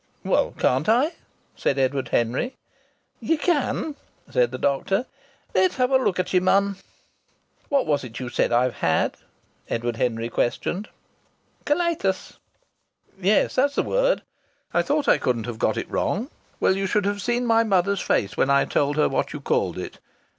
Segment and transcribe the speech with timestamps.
[0.23, 1.11] "Well, can't I?"
[1.55, 2.55] said Edward Henry.
[3.19, 3.93] "Ye can,"
[4.31, 5.05] said the doctor.
[5.53, 6.77] "Let's have a look at ye, man."
[7.69, 9.15] "What was it you said I've had?"
[9.69, 10.89] Edward Henry questioned.
[11.65, 12.39] "Colitis."
[13.21, 14.23] "Yes, that's the word.
[14.73, 16.31] I thought I couldn't have got it wrong.
[16.59, 19.77] Well, you should have seen my mother's face when I told her what you called
[19.77, 19.99] it.